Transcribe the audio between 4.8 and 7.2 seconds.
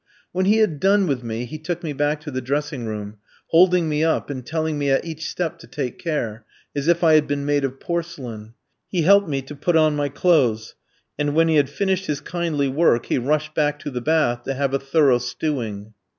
at each step to take care, as if I